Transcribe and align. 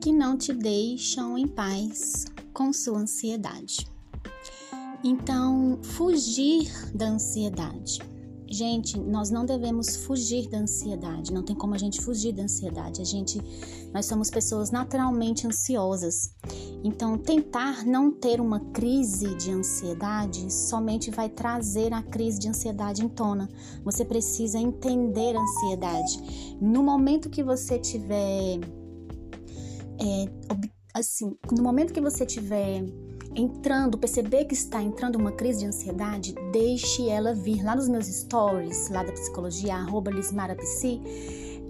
que 0.00 0.12
não 0.12 0.36
te 0.36 0.52
deixam 0.52 1.38
em 1.38 1.46
paz 1.46 2.26
com 2.52 2.72
sua 2.72 2.98
ansiedade. 2.98 3.86
Então, 5.02 5.78
fugir 5.82 6.70
da 6.94 7.08
ansiedade. 7.08 7.98
Gente, 8.52 8.98
nós 8.98 9.30
não 9.30 9.46
devemos 9.46 9.94
fugir 9.94 10.48
da 10.48 10.58
ansiedade. 10.58 11.32
Não 11.32 11.44
tem 11.44 11.54
como 11.54 11.72
a 11.72 11.78
gente 11.78 12.02
fugir 12.02 12.32
da 12.32 12.42
ansiedade. 12.42 13.00
A 13.00 13.04
gente, 13.04 13.40
nós 13.94 14.06
somos 14.06 14.28
pessoas 14.28 14.72
naturalmente 14.72 15.46
ansiosas. 15.46 16.34
Então, 16.82 17.16
tentar 17.16 17.86
não 17.86 18.10
ter 18.10 18.40
uma 18.40 18.58
crise 18.72 19.36
de 19.36 19.52
ansiedade 19.52 20.52
somente 20.52 21.12
vai 21.12 21.28
trazer 21.28 21.94
a 21.94 22.02
crise 22.02 22.40
de 22.40 22.48
ansiedade 22.48 23.04
em 23.04 23.08
tona. 23.08 23.48
Você 23.84 24.04
precisa 24.04 24.58
entender 24.58 25.36
a 25.36 25.40
ansiedade. 25.40 26.56
No 26.60 26.82
momento 26.82 27.30
que 27.30 27.44
você 27.44 27.78
tiver, 27.78 28.58
é, 30.00 30.28
assim, 30.94 31.36
no 31.52 31.62
momento 31.62 31.92
que 31.92 32.00
você 32.00 32.24
tiver 32.26 32.84
entrando, 33.34 33.96
perceber 33.96 34.44
que 34.46 34.54
está 34.54 34.82
entrando 34.82 35.16
uma 35.16 35.32
crise 35.32 35.60
de 35.60 35.66
ansiedade, 35.66 36.34
deixe 36.52 37.08
ela 37.08 37.32
vir. 37.32 37.62
Lá 37.62 37.76
nos 37.76 37.88
meus 37.88 38.06
stories, 38.06 38.88
lá 38.90 39.02
da 39.02 39.12
psicologia, 39.12 39.76
arroba 39.76 40.10
lismarapsi, 40.10 41.00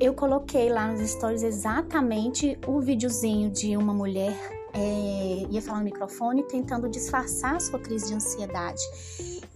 eu 0.00 0.14
coloquei 0.14 0.70
lá 0.70 0.90
nos 0.90 1.10
stories 1.10 1.42
exatamente 1.42 2.58
o 2.66 2.80
videozinho 2.80 3.50
de 3.50 3.76
uma 3.76 3.92
mulher 3.92 4.34
é, 4.72 5.46
ia 5.50 5.60
falar 5.60 5.78
no 5.78 5.84
microfone 5.84 6.42
tentando 6.44 6.88
disfarçar 6.88 7.56
a 7.56 7.60
sua 7.60 7.78
crise 7.78 8.08
de 8.08 8.14
ansiedade. 8.14 8.80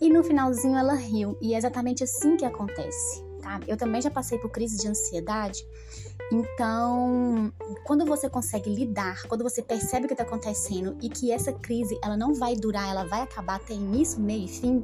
E 0.01 0.11
no 0.11 0.23
finalzinho 0.23 0.77
ela 0.77 0.95
riu, 0.95 1.37
e 1.41 1.55
é 1.55 1.57
exatamente 1.57 2.05
assim 2.05 2.37
que 2.37 2.45
acontece. 2.45 3.24
Tá? 3.45 3.61
Eu 3.69 3.77
também 3.77 4.01
já 4.01 4.11
passei 4.11 4.39
por 4.39 4.51
crise 4.51 4.79
de 4.79 4.89
ansiedade 4.89 5.63
então, 6.33 7.53
quando 7.85 8.05
você 8.05 8.29
consegue 8.29 8.71
lidar, 8.71 9.23
quando 9.29 9.43
você 9.43 9.63
percebe 9.63 10.07
o 10.07 10.09
que 10.09 10.15
está 10.15 10.25
acontecendo 10.25 10.97
e 11.03 11.09
que 11.09 11.31
essa 11.31 11.53
crise 11.53 11.99
ela 12.03 12.17
não 12.17 12.35
vai 12.35 12.57
durar, 12.57 12.89
ela 12.89 13.05
vai 13.05 13.21
acabar, 13.21 13.61
tem 13.61 13.77
início, 13.77 14.21
meio 14.21 14.45
e 14.45 14.49
fim, 14.49 14.83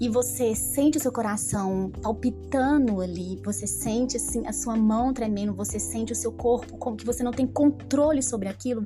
e 0.00 0.08
você 0.08 0.54
sente 0.54 0.98
o 0.98 1.00
seu 1.00 1.12
coração 1.12 1.90
palpitando 2.02 3.00
ali, 3.00 3.40
você 3.44 3.66
sente 3.66 4.16
assim 4.16 4.46
a 4.46 4.52
sua 4.52 4.76
mão 4.76 5.12
tremendo, 5.12 5.54
você 5.54 5.78
sente 5.78 6.12
o 6.12 6.16
seu 6.16 6.32
corpo 6.32 6.76
como 6.78 6.96
que 6.96 7.06
você 7.06 7.22
não 7.22 7.32
tem 7.32 7.46
controle 7.46 8.22
sobre 8.22 8.48
aquilo. 8.48 8.84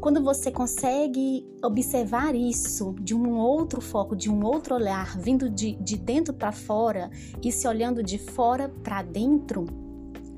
Quando 0.00 0.22
você 0.22 0.50
consegue 0.50 1.46
observar 1.62 2.34
isso 2.34 2.94
de 3.00 3.14
um 3.14 3.36
outro 3.38 3.80
foco, 3.80 4.16
de 4.16 4.30
um 4.30 4.44
outro 4.44 4.74
olhar, 4.74 5.18
vindo 5.18 5.48
de, 5.48 5.72
de 5.76 5.96
dentro 5.96 6.32
para 6.32 6.52
fora 6.52 7.10
e 7.42 7.52
se 7.52 7.66
olhando 7.68 8.02
de 8.02 8.18
fora 8.18 8.68
para 8.82 9.02
dentro, 9.02 9.66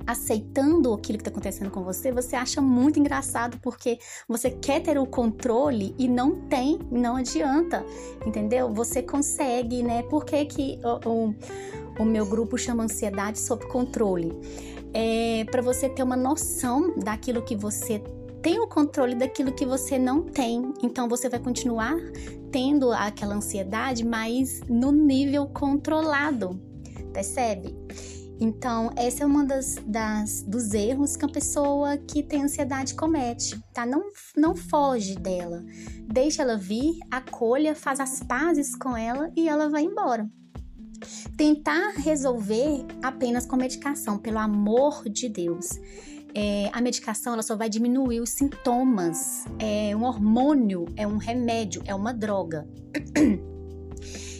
aceitando 0.07 0.93
aquilo 0.93 1.19
que 1.19 1.23
está 1.23 1.31
acontecendo 1.31 1.71
com 1.71 1.83
você, 1.83 2.13
você 2.13 2.37
acha 2.37 2.61
muito 2.61 2.99
engraçado 2.99 3.59
porque 3.61 3.99
você 4.29 4.51
quer 4.51 4.81
ter 4.81 4.99
o 4.99 5.07
controle 5.07 5.95
e 5.99 6.09
não 6.09 6.43
tem, 6.49 6.79
não 6.91 7.17
adianta, 7.17 7.85
entendeu? 8.27 8.73
Você 8.73 9.03
consegue, 9.03 9.83
né? 9.83 10.03
Por 10.05 10.25
que, 10.25 10.45
que 10.45 10.81
o, 10.85 11.09
o, 11.09 11.35
o 12.01 12.05
meu 12.05 12.27
grupo 12.27 12.59
chama 12.59 12.85
ansiedade 12.85 13.39
sob 13.39 13.67
controle? 13.69 14.33
É 14.95 15.45
para 15.51 15.63
você 15.63 15.89
ter 15.89 16.03
uma 16.03 16.17
noção 16.17 16.95
daquilo 16.99 17.43
que 17.43 17.57
você 17.57 18.03
tem 18.43 18.59
o 18.59 18.67
controle 18.67 19.15
daquilo 19.15 19.53
que 19.53 19.65
você 19.65 19.99
não 19.99 20.23
tem. 20.23 20.75
Então 20.83 21.09
você 21.09 21.29
vai 21.29 21.39
continuar 21.39 21.97
tendo 22.51 22.93
aquela 22.93 23.37
ansiedade, 23.37 24.05
mas 24.05 24.61
no 24.69 24.93
nível 24.93 25.47
controlado. 25.47 26.61
Percebe? 27.13 27.75
Então, 28.41 28.91
essa 28.97 29.23
é 29.23 29.27
uma 29.27 29.45
das, 29.45 29.77
das, 29.87 30.43
dos 30.43 30.75
erros 30.75 31.17
que 31.17 31.25
a 31.25 31.29
pessoa 31.29 31.97
que 31.97 32.25
tem 32.25 32.43
ansiedade 32.43 32.95
comete, 32.95 33.57
tá? 33.73 33.87
Não, 33.87 34.11
não 34.37 34.57
foge 34.57 35.15
dela. 35.15 35.65
Deixa 36.09 36.43
ela 36.43 36.57
vir, 36.57 36.99
acolha, 37.09 37.73
faz 37.73 38.01
as 38.01 38.21
pazes 38.21 38.75
com 38.75 38.97
ela 38.97 39.31
e 39.37 39.49
ela 39.49 39.69
vai 39.69 39.85
embora. 39.85 40.29
Tentar 41.37 41.93
resolver 41.99 42.85
apenas 43.01 43.47
com 43.47 43.57
medicação, 43.57 44.19
pelo 44.19 44.39
amor 44.39 45.09
de 45.09 45.29
Deus. 45.29 45.79
É, 46.35 46.71
a 46.73 46.81
medicação 46.81 47.35
ela 47.35 47.43
só 47.43 47.57
vai 47.57 47.69
diminuir 47.69 48.21
os 48.21 48.31
sintomas. 48.31 49.45
É 49.59 49.95
um 49.95 50.05
hormônio, 50.05 50.87
é 50.97 51.07
um 51.07 51.17
remédio, 51.17 51.83
é 51.87 51.95
uma 51.95 52.13
droga. 52.13 52.67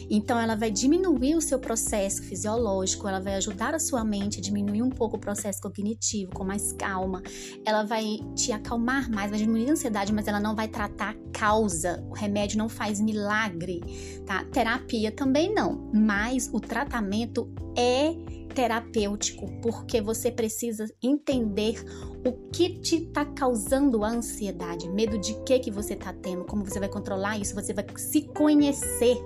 Então, 0.09 0.39
ela 0.39 0.55
vai 0.55 0.71
diminuir 0.71 1.35
o 1.35 1.41
seu 1.41 1.59
processo 1.59 2.23
fisiológico, 2.23 3.07
ela 3.07 3.19
vai 3.19 3.35
ajudar 3.35 3.73
a 3.73 3.79
sua 3.79 4.03
mente 4.03 4.39
a 4.39 4.41
diminuir 4.41 4.81
um 4.81 4.89
pouco 4.89 5.17
o 5.17 5.19
processo 5.19 5.61
cognitivo, 5.61 6.31
com 6.33 6.43
mais 6.43 6.71
calma. 6.73 7.21
Ela 7.65 7.83
vai 7.83 8.19
te 8.35 8.51
acalmar 8.51 9.09
mais, 9.09 9.29
vai 9.29 9.39
diminuir 9.39 9.69
a 9.69 9.73
ansiedade, 9.73 10.13
mas 10.13 10.27
ela 10.27 10.39
não 10.39 10.55
vai 10.55 10.67
tratar 10.67 11.11
a 11.11 11.31
causa. 11.37 12.03
O 12.09 12.13
remédio 12.13 12.57
não 12.57 12.69
faz 12.69 12.99
milagre, 12.99 13.81
tá? 14.25 14.43
Terapia 14.45 15.11
também 15.11 15.53
não, 15.53 15.89
mas 15.93 16.49
o 16.51 16.59
tratamento 16.59 17.51
é 17.77 18.13
terapêutico, 18.53 19.47
porque 19.61 19.99
você 19.99 20.31
precisa 20.31 20.85
entender 21.01 21.83
o 22.25 22.31
que 22.51 22.79
te 22.79 22.97
está 23.03 23.25
causando 23.25 24.03
a 24.03 24.09
ansiedade, 24.09 24.87
medo 24.89 25.17
de 25.17 25.33
que 25.43 25.59
que 25.59 25.71
você 25.71 25.93
está 25.93 26.13
tendo, 26.13 26.45
como 26.45 26.63
você 26.63 26.79
vai 26.79 26.89
controlar 26.89 27.37
isso, 27.37 27.55
você 27.55 27.73
vai 27.73 27.85
se 27.97 28.21
conhecer. 28.21 29.17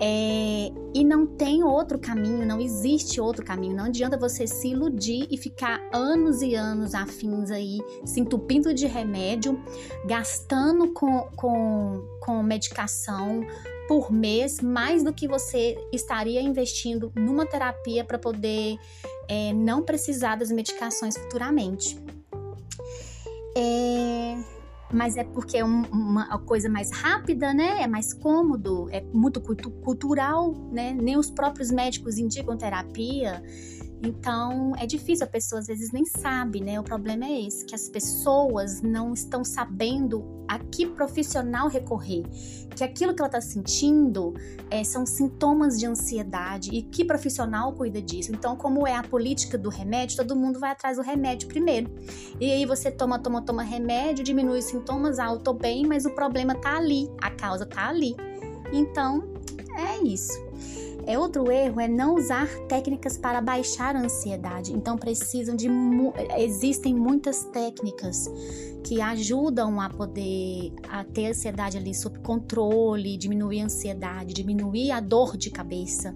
É, 0.00 0.70
e 0.94 1.04
não 1.04 1.26
tem 1.26 1.62
outro 1.62 1.98
caminho, 1.98 2.44
não 2.44 2.60
existe 2.60 3.20
outro 3.20 3.44
caminho. 3.44 3.76
Não 3.76 3.84
adianta 3.84 4.16
você 4.16 4.46
se 4.46 4.68
iludir 4.68 5.26
e 5.30 5.36
ficar 5.36 5.80
anos 5.92 6.42
e 6.42 6.54
anos 6.54 6.94
afins 6.94 7.50
aí, 7.50 7.78
se 8.04 8.20
entupindo 8.20 8.74
de 8.74 8.86
remédio, 8.86 9.60
gastando 10.06 10.92
com, 10.92 11.22
com, 11.36 12.02
com 12.20 12.42
medicação 12.42 13.40
por 13.88 14.12
mês, 14.12 14.60
mais 14.60 15.04
do 15.04 15.12
que 15.12 15.28
você 15.28 15.78
estaria 15.92 16.42
investindo 16.42 17.12
numa 17.14 17.46
terapia 17.46 18.04
para 18.04 18.18
poder 18.18 18.76
é, 19.28 19.52
não 19.52 19.82
precisar 19.82 20.36
das 20.36 20.50
medicações 20.50 21.16
futuramente. 21.16 21.98
É 23.56 24.55
mas 24.92 25.16
é 25.16 25.24
porque 25.24 25.58
é 25.58 25.64
um, 25.64 25.82
uma 25.84 26.38
coisa 26.38 26.68
mais 26.68 26.90
rápida, 26.90 27.52
né? 27.52 27.82
É 27.82 27.86
mais 27.86 28.12
cômodo, 28.12 28.88
é 28.90 29.00
muito 29.12 29.40
cultural, 29.40 30.54
né? 30.70 30.92
Nem 30.92 31.16
os 31.16 31.30
próprios 31.30 31.70
médicos 31.70 32.18
indicam 32.18 32.56
terapia. 32.56 33.42
Então, 34.02 34.74
é 34.78 34.86
difícil, 34.86 35.24
a 35.24 35.28
pessoa 35.28 35.60
às 35.60 35.66
vezes 35.66 35.90
nem 35.90 36.04
sabe, 36.04 36.60
né? 36.60 36.78
O 36.78 36.82
problema 36.82 37.24
é 37.24 37.46
esse, 37.46 37.64
que 37.64 37.74
as 37.74 37.88
pessoas 37.88 38.82
não 38.82 39.12
estão 39.12 39.42
sabendo 39.42 40.24
a 40.46 40.58
que 40.58 40.86
profissional 40.86 41.68
recorrer, 41.68 42.22
que 42.74 42.84
aquilo 42.84 43.14
que 43.14 43.20
ela 43.20 43.28
está 43.28 43.40
sentindo 43.40 44.34
é, 44.70 44.84
são 44.84 45.04
sintomas 45.04 45.78
de 45.78 45.86
ansiedade 45.86 46.70
e 46.72 46.82
que 46.82 47.04
profissional 47.04 47.72
cuida 47.72 48.00
disso. 48.00 48.32
Então, 48.32 48.54
como 48.54 48.86
é 48.86 48.94
a 48.94 49.02
política 49.02 49.58
do 49.58 49.70
remédio, 49.70 50.18
todo 50.18 50.36
mundo 50.36 50.60
vai 50.60 50.70
atrás 50.70 50.98
do 50.98 51.02
remédio 51.02 51.48
primeiro. 51.48 51.90
E 52.38 52.52
aí 52.52 52.66
você 52.66 52.90
toma, 52.90 53.18
toma, 53.18 53.42
toma 53.42 53.62
remédio, 53.62 54.24
diminui 54.24 54.58
os 54.58 54.66
sintomas, 54.66 55.18
ah, 55.18 55.32
eu 55.32 55.40
tô 55.40 55.52
bem, 55.52 55.86
mas 55.86 56.04
o 56.04 56.10
problema 56.14 56.54
tá 56.54 56.76
ali, 56.76 57.10
a 57.20 57.30
causa 57.30 57.66
tá 57.66 57.88
ali. 57.88 58.14
Então, 58.72 59.34
é 59.78 60.02
isso. 60.04 60.45
É 61.06 61.16
outro 61.16 61.52
erro 61.52 61.80
é 61.80 61.86
não 61.86 62.16
usar 62.16 62.48
técnicas 62.68 63.16
para 63.16 63.40
baixar 63.40 63.94
a 63.94 64.00
ansiedade. 64.00 64.72
Então 64.72 64.96
precisam 64.96 65.54
de 65.54 65.68
existem 66.36 66.94
muitas 66.94 67.44
técnicas 67.44 68.28
que 68.82 69.00
ajudam 69.00 69.80
a 69.80 69.88
poder 69.88 70.72
a 70.88 71.04
ter 71.04 71.26
a 71.26 71.30
ansiedade 71.30 71.76
ali 71.76 71.94
sob 71.94 72.18
controle, 72.18 73.16
diminuir 73.16 73.60
a 73.60 73.64
ansiedade, 73.64 74.34
diminuir 74.34 74.90
a 74.90 75.00
dor 75.00 75.36
de 75.36 75.50
cabeça, 75.50 76.14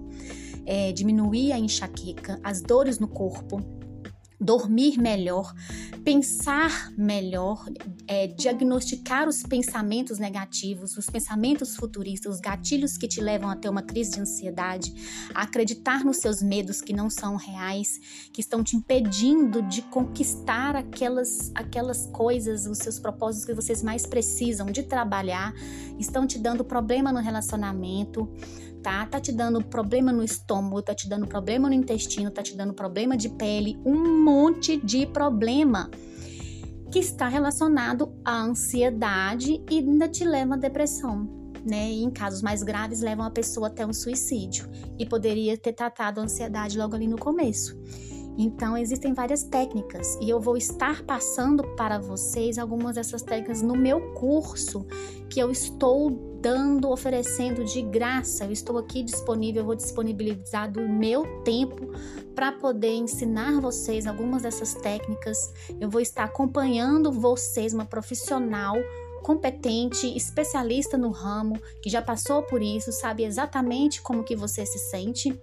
é, 0.67 0.91
diminuir 0.93 1.53
a 1.53 1.59
enxaqueca, 1.59 2.41
as 2.43 2.61
dores 2.61 2.99
no 2.99 3.07
corpo 3.07 3.80
dormir 4.41 4.99
melhor, 4.99 5.55
pensar 6.03 6.91
melhor, 6.97 7.63
é, 8.07 8.27
diagnosticar 8.27 9.29
os 9.29 9.43
pensamentos 9.43 10.19
negativos, 10.19 10.97
os 10.97 11.07
pensamentos 11.11 11.77
futuristas, 11.77 12.37
os 12.37 12.41
gatilhos 12.41 12.97
que 12.97 13.07
te 13.07 13.21
levam 13.21 13.51
a 13.51 13.57
ter 13.57 13.69
uma 13.69 13.83
crise 13.83 14.13
de 14.13 14.21
ansiedade, 14.21 14.95
acreditar 15.35 16.05
nos 16.05 16.17
seus 16.17 16.41
medos 16.43 16.81
que 16.81 16.95
não 16.95 17.11
são 17.11 17.37
reais, 17.37 18.01
que 18.33 18.41
estão 18.41 18.65
te 18.65 18.77
impedindo 18.77 19.61
de 19.63 19.83
conquistar 19.83 20.75
aquelas, 20.75 21.53
aquelas 21.55 22.07
coisas, 22.07 22.67
os 22.67 22.79
seus 22.79 22.99
propósitos 22.99 23.45
que 23.45 23.55
vocês 23.55 23.83
mais 23.83 24.07
precisam 24.07 24.67
de 24.67 24.85
trabalhar, 24.85 25.53
estão 25.99 26.27
te 26.27 26.39
dando 26.39 26.65
problema 26.65 27.13
no 27.13 27.21
relacionamento 27.21 28.27
tá? 28.83 29.07
Tá 29.07 29.21
te 29.21 29.33
dando 29.33 29.63
problema 29.65 30.13
no 30.13 30.23
estômago, 30.23 30.83
tá 30.83 30.95
te 30.95 31.09
dando 31.09 31.27
problema 31.27 31.69
no 31.69 31.75
intestino, 31.75 32.31
tá 32.31 32.43
te 32.43 32.57
dando 32.57 32.75
problema 32.75 33.17
de 33.17 33.29
pele, 33.29 33.79
um 33.85 34.23
monte 34.25 34.77
de 34.77 35.07
problema 35.07 35.91
que 36.91 36.99
está 36.99 37.29
relacionado 37.29 38.13
à 38.25 38.43
ansiedade 38.43 39.63
e 39.71 39.79
ainda 39.79 40.09
te 40.09 40.25
leva 40.25 40.55
à 40.55 40.59
depressão, 40.59 41.29
né? 41.65 41.91
E 41.91 42.03
em 42.03 42.11
casos 42.11 42.43
mais 42.43 42.63
graves 42.63 43.01
levam 43.01 43.25
a 43.25 43.31
pessoa 43.31 43.69
até 43.69 43.87
um 43.87 43.93
suicídio 43.93 44.69
e 44.99 45.07
poderia 45.07 45.57
ter 45.57 45.73
tratado 45.73 46.21
a 46.21 46.25
ansiedade 46.25 46.77
logo 46.77 46.97
ali 46.97 47.07
no 47.07 47.19
começo. 47.19 47.79
Então, 48.37 48.77
existem 48.77 49.13
várias 49.13 49.45
técnicas 49.45 50.17
e 50.21 50.31
eu 50.31 50.41
vou 50.41 50.57
estar 50.57 51.03
passando 51.03 51.63
para 51.77 51.99
vocês 51.99 52.59
algumas 52.59 52.95
dessas 52.95 53.23
técnicas 53.23 53.61
no 53.61 53.77
meu 53.77 54.15
curso 54.15 54.87
que 55.29 55.39
eu 55.39 55.51
estou 55.51 56.30
dando, 56.41 56.91
oferecendo 56.91 57.65
de 57.65 57.83
graça. 57.83 58.45
Eu 58.45 58.53
estou 58.53 58.79
aqui 58.79 59.03
disponível, 59.03 59.63
eu 59.63 59.67
vou 59.67 59.75
disponibilizar 59.75 60.71
do 60.71 60.89
meu 60.89 61.43
tempo 61.43 61.93
para 62.35 62.53
poder 62.53 62.95
ensinar 62.95 63.61
vocês 63.61 64.07
algumas 64.07 64.43
dessas 64.43 64.75
técnicas. 64.75 65.53
Eu 65.81 65.89
vou 65.89 66.01
estar 66.01 66.25
acompanhando 66.25 67.13
vocês, 67.13 67.73
uma 67.73 67.85
profissional 67.85 68.77
competente, 69.23 70.07
especialista 70.17 70.97
no 70.97 71.11
ramo, 71.11 71.61
que 71.83 71.91
já 71.91 72.01
passou 72.01 72.43
por 72.43 72.63
isso, 72.63 72.91
sabe 72.91 73.25
exatamente 73.25 74.01
como 74.01 74.25
que 74.25 74.35
você 74.35 74.65
se 74.65 74.79
sente 74.79 75.39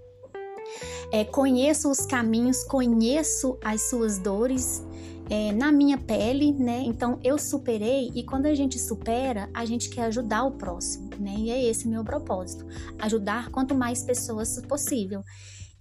é, 1.11 1.23
conheço 1.23 1.89
os 1.89 2.05
caminhos, 2.05 2.63
conheço 2.63 3.57
as 3.63 3.89
suas 3.89 4.17
dores 4.17 4.83
é, 5.29 5.51
na 5.51 5.71
minha 5.71 5.97
pele, 5.97 6.53
né? 6.53 6.81
Então 6.85 7.19
eu 7.23 7.37
superei 7.37 8.11
e 8.15 8.23
quando 8.23 8.45
a 8.45 8.55
gente 8.55 8.79
supera, 8.79 9.49
a 9.53 9.65
gente 9.65 9.89
quer 9.89 10.03
ajudar 10.03 10.43
o 10.43 10.51
próximo, 10.51 11.09
né? 11.19 11.35
E 11.37 11.49
é 11.49 11.63
esse 11.63 11.87
meu 11.87 12.03
propósito, 12.03 12.65
ajudar 12.99 13.49
quanto 13.49 13.75
mais 13.75 14.03
pessoas 14.03 14.59
possível. 14.61 15.23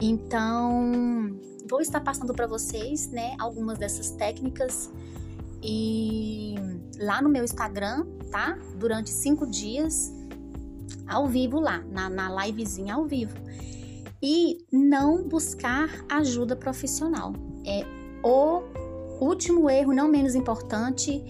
Então 0.01 1.39
vou 1.69 1.81
estar 1.81 2.01
passando 2.01 2.35
para 2.35 2.47
vocês, 2.47 3.11
né? 3.11 3.37
Algumas 3.39 3.79
dessas 3.79 4.11
técnicas 4.11 4.91
e 5.63 6.55
lá 6.99 7.23
no 7.23 7.29
meu 7.29 7.45
Instagram, 7.45 8.07
tá? 8.31 8.59
Durante 8.79 9.11
cinco 9.11 9.47
dias 9.47 10.13
ao 11.07 11.27
vivo 11.27 11.61
lá, 11.61 11.79
na, 11.91 12.09
na 12.09 12.47
livezinha 12.47 12.95
ao 12.95 13.05
vivo 13.05 13.35
e 14.23 14.59
não 14.73 15.23
buscar 15.23 15.89
ajuda 16.09 16.57
profissional. 16.57 17.33
É 17.65 17.85
o 18.25 18.63
último 19.21 19.69
erro, 19.71 19.93
não 19.93 20.09
menos 20.09 20.35
importante, 20.35 21.23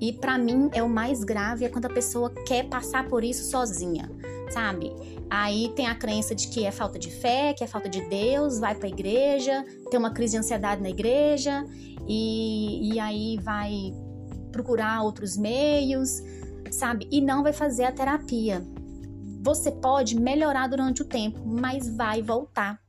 e 0.00 0.12
para 0.12 0.38
mim 0.38 0.70
é 0.72 0.82
o 0.82 0.88
mais 0.88 1.24
grave 1.24 1.64
é 1.64 1.68
quando 1.68 1.86
a 1.86 1.90
pessoa 1.90 2.30
quer 2.46 2.68
passar 2.68 3.08
por 3.08 3.24
isso 3.24 3.50
sozinha, 3.50 4.10
sabe? 4.50 4.92
Aí 5.30 5.72
tem 5.74 5.86
a 5.86 5.94
crença 5.94 6.34
de 6.34 6.48
que 6.48 6.64
é 6.64 6.70
falta 6.70 6.98
de 6.98 7.10
fé, 7.10 7.52
que 7.52 7.62
é 7.62 7.66
falta 7.66 7.88
de 7.88 8.00
Deus, 8.08 8.58
vai 8.58 8.74
para 8.74 8.86
a 8.86 8.90
igreja, 8.90 9.64
tem 9.90 9.98
uma 9.98 10.12
crise 10.12 10.32
de 10.32 10.38
ansiedade 10.38 10.82
na 10.82 10.88
igreja 10.88 11.64
e, 12.06 12.94
e 12.94 13.00
aí 13.00 13.38
vai 13.42 13.92
procurar 14.52 15.02
outros 15.02 15.36
meios, 15.36 16.22
sabe? 16.70 17.06
E 17.10 17.20
não 17.20 17.42
vai 17.42 17.52
fazer 17.52 17.84
a 17.84 17.92
terapia. 17.92 18.64
Você 19.42 19.70
pode 19.70 20.18
melhorar 20.18 20.68
durante 20.68 21.02
o 21.02 21.04
tempo, 21.04 21.40
mas 21.44 21.88
vai 21.94 22.22
voltar. 22.22 22.80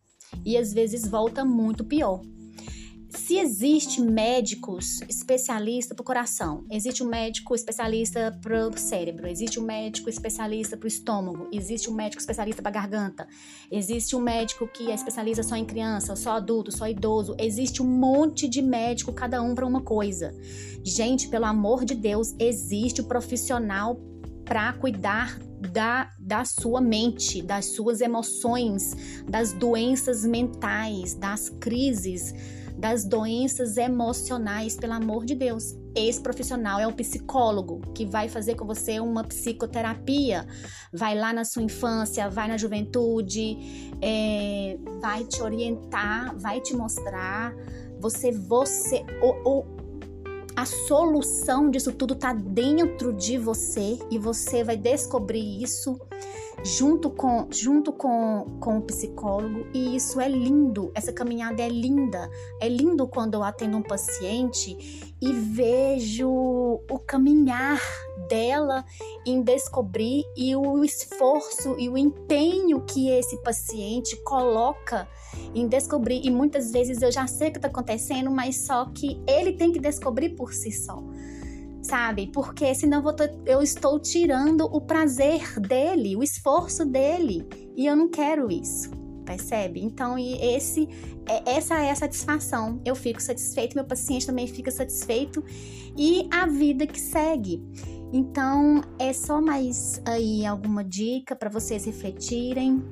E 0.46 0.58
às 0.58 0.74
vezes 0.74 1.08
volta 1.08 1.44
muito 1.44 1.84
pior. 1.84 2.22
Se 3.30 3.38
existe 3.38 4.02
médicos 4.02 5.04
especialistas 5.08 5.96
para 5.96 6.02
o 6.02 6.04
coração, 6.04 6.66
existe 6.72 7.04
um 7.04 7.08
médico 7.08 7.54
especialista 7.54 8.36
para 8.42 8.68
o 8.68 8.76
cérebro, 8.76 9.28
existe 9.28 9.60
um 9.60 9.64
médico 9.64 10.10
especialista 10.10 10.76
para 10.76 10.86
o 10.86 10.88
estômago, 10.88 11.48
existe 11.52 11.92
um 11.92 11.94
médico 11.94 12.20
especialista 12.20 12.64
para 12.64 12.72
a 12.72 12.74
garganta, 12.74 13.28
existe 13.72 14.16
um 14.16 14.20
médico 14.20 14.68
que 14.68 14.90
é 14.90 14.96
especialista 14.96 15.44
só 15.44 15.56
em 15.56 15.64
criança, 15.64 16.16
só 16.16 16.32
adulto, 16.32 16.76
só 16.76 16.88
idoso, 16.88 17.36
existe 17.38 17.84
um 17.84 17.86
monte 17.86 18.48
de 18.48 18.64
médico, 18.64 19.14
cada 19.14 19.44
um 19.44 19.54
para 19.54 19.68
uma 19.68 19.82
coisa. 19.82 20.34
Gente, 20.84 21.28
pelo 21.28 21.46
amor 21.46 21.86
de 21.86 21.94
Deus, 21.94 22.34
existe 22.40 23.00
o 23.00 23.04
profissional 23.04 23.96
para 24.44 24.74
cuidar 24.74 25.38
da, 25.72 26.10
da 26.20 26.44
sua 26.46 26.82
mente, 26.82 27.44
das 27.44 27.76
suas 27.76 28.02
emoções, 28.02 29.24
das 29.30 29.54
doenças 29.54 30.26
mentais, 30.26 31.14
das 31.14 31.50
crises, 31.50 32.34
das 32.80 33.04
doenças 33.04 33.76
emocionais, 33.76 34.78
pelo 34.78 34.94
amor 34.94 35.26
de 35.26 35.36
Deus. 35.36 35.76
Esse 35.94 36.22
profissional 36.22 36.80
é 36.80 36.88
o 36.88 36.94
psicólogo 36.94 37.82
que 37.94 38.06
vai 38.06 38.30
fazer 38.30 38.56
com 38.56 38.66
você 38.66 39.02
uma 39.02 39.22
psicoterapia. 39.26 40.48
Vai 40.94 41.14
lá 41.14 41.34
na 41.34 41.44
sua 41.44 41.62
infância, 41.62 42.30
vai 42.30 42.48
na 42.48 42.58
juventude, 42.58 43.92
é, 44.02 44.78
vai 45.02 45.26
te 45.26 45.42
orientar, 45.42 46.34
vai 46.38 46.62
te 46.62 46.74
mostrar. 46.74 47.54
Você, 48.00 48.32
você, 48.32 49.06
o, 49.22 49.50
o, 49.50 49.66
a 50.56 50.66
solução 50.66 51.70
disso 51.70 51.92
tudo 51.92 52.14
está 52.14 52.32
dentro 52.32 53.12
de 53.12 53.38
você 53.38 54.00
e 54.10 54.18
você 54.18 54.64
vai 54.64 54.78
descobrir 54.78 55.62
isso 55.62 56.00
junto 56.64 57.10
com 57.10 57.48
junto 57.52 57.92
com, 57.92 58.58
com 58.60 58.78
o 58.78 58.82
psicólogo 58.82 59.66
e 59.74 59.96
isso 59.96 60.20
é 60.20 60.28
lindo, 60.28 60.92
essa 60.94 61.12
caminhada 61.12 61.62
é 61.62 61.70
linda. 61.70 62.30
É 62.60 62.68
lindo 62.68 63.08
quando 63.08 63.36
eu 63.36 63.44
atendo 63.44 63.78
um 63.78 63.82
paciente 63.82 65.14
e 65.22 65.32
vejo 65.32 66.30
o 66.30 67.00
caminhar 67.00 67.82
dela 68.30 68.86
em 69.26 69.42
descobrir 69.42 70.24
e 70.38 70.56
o 70.56 70.84
esforço 70.84 71.76
e 71.80 71.90
o 71.90 71.98
empenho 71.98 72.82
que 72.82 73.10
esse 73.10 73.38
paciente 73.42 74.16
coloca 74.24 75.08
em 75.54 75.68
descobrir. 75.68 76.22
E 76.24 76.30
muitas 76.30 76.72
vezes 76.72 77.02
eu 77.02 77.12
já 77.12 77.28
sei 77.28 77.50
o 77.50 77.52
que 77.52 77.58
está 77.58 77.68
acontecendo, 77.68 78.30
mas 78.32 78.56
só 78.58 78.86
que 78.86 79.22
ele 79.28 79.54
tem 79.54 79.72
que 79.72 79.80
descobrir 79.80 80.30
por 80.30 80.54
si 80.54 80.72
só. 80.72 81.04
Sabe? 81.90 82.28
Porque 82.28 82.76
senão 82.76 83.04
eu 83.48 83.64
estou 83.64 84.00
tirando 84.00 84.62
o 84.66 84.80
prazer 84.80 85.60
dele, 85.60 86.16
o 86.16 86.22
esforço 86.22 86.86
dele. 86.86 87.48
E 87.76 87.88
eu 87.88 87.96
não 87.96 88.08
quero 88.08 88.52
isso 88.52 88.92
percebe? 89.30 89.80
Então, 89.84 90.18
e 90.18 90.34
esse, 90.42 90.90
é, 91.28 91.58
essa 91.58 91.76
é 91.76 91.92
a 91.92 91.96
satisfação. 91.96 92.82
Eu 92.84 92.96
fico 92.96 93.22
satisfeito, 93.22 93.76
meu 93.76 93.86
paciente 93.86 94.26
também 94.26 94.48
fica 94.48 94.72
satisfeito 94.72 95.44
e 95.96 96.28
a 96.32 96.48
vida 96.48 96.88
que 96.88 97.00
segue. 97.00 97.64
Então, 98.12 98.82
é 98.98 99.14
só 99.14 99.40
mais 99.40 100.02
aí 100.04 100.44
alguma 100.48 100.84
dica 100.84 101.36
para 101.36 101.48
vocês 101.48 101.86
refletirem, 101.86 102.84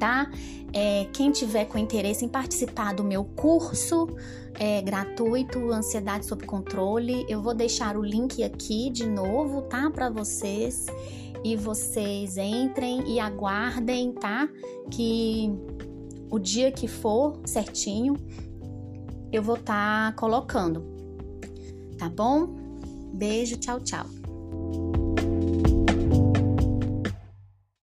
tá? 0.00 0.28
É, 0.72 1.06
quem 1.12 1.30
tiver 1.30 1.66
com 1.66 1.78
interesse 1.78 2.24
em 2.24 2.28
participar 2.28 2.94
do 2.94 3.04
meu 3.04 3.22
curso 3.24 4.08
é, 4.58 4.80
gratuito 4.82 5.70
Ansiedade 5.70 6.26
sob 6.26 6.44
Controle, 6.44 7.24
eu 7.28 7.40
vou 7.42 7.54
deixar 7.54 7.96
o 7.96 8.02
link 8.02 8.42
aqui 8.42 8.90
de 8.90 9.06
novo, 9.06 9.62
tá? 9.62 9.90
Para 9.90 10.08
vocês 10.08 10.86
e 11.44 11.56
vocês 11.56 12.36
entrem 12.36 13.04
e 13.06 13.20
aguardem, 13.20 14.12
tá? 14.12 14.48
Que 14.90 15.52
o 16.30 16.38
dia 16.38 16.72
que 16.72 16.88
for 16.88 17.40
certinho, 17.44 18.14
eu 19.32 19.42
vou 19.42 19.56
estar 19.56 20.12
tá 20.12 20.18
colocando. 20.18 20.84
Tá 21.98 22.08
bom? 22.08 22.48
Beijo, 23.12 23.56
tchau, 23.56 23.80
tchau. 23.80 24.19